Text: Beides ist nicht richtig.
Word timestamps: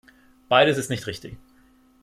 Beides 0.49 0.79
ist 0.79 0.89
nicht 0.89 1.05
richtig. 1.05 1.37